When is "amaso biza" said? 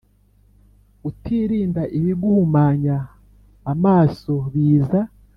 3.71-4.99